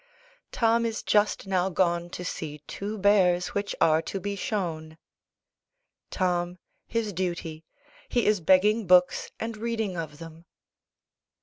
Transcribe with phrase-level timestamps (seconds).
[0.51, 4.97] "Tom is just now gone to see two bears which are to be shown."
[6.09, 7.65] "Tom, his duty.
[8.09, 10.45] He is begging books and reading of them."